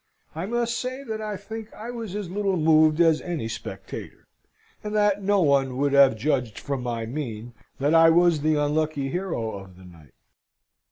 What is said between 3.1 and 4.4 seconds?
any spectator;